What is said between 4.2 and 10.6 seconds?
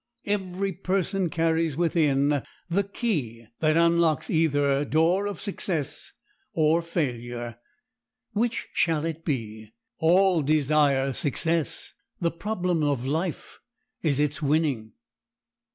either door of success or failure. Which shall it be? All